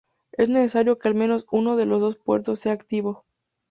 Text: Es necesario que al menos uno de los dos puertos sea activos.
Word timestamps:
Es 0.31 0.49
necesario 0.49 0.97
que 0.97 1.07
al 1.09 1.13
menos 1.13 1.45
uno 1.51 1.75
de 1.75 1.85
los 1.85 2.01
dos 2.01 2.17
puertos 2.17 2.59
sea 2.61 2.71
activos. 2.73 3.23